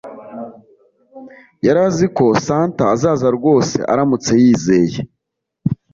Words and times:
yari 1.65 1.79
azi 1.87 2.05
ko 2.17 2.25
santa 2.45 2.83
azaza 2.95 3.27
rwose 3.37 3.77
aramutse 3.91 4.31
yizeye 4.41 4.99